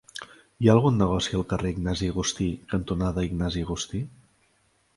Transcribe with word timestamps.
Hi 0.61 0.69
ha 0.69 0.73
algun 0.75 0.95
negoci 1.01 1.35
al 1.39 1.43
carrer 1.51 1.73
Ignasi 1.75 2.09
Agustí 2.13 2.49
cantonada 2.73 3.29
Ignasi 3.29 3.67
Agustí? 3.67 4.05